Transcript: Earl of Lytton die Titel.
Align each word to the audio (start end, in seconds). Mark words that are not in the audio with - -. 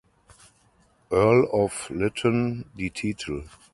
Earl 1.11 1.45
of 1.53 1.91
Lytton 1.91 2.65
die 2.75 2.89
Titel. 2.89 3.43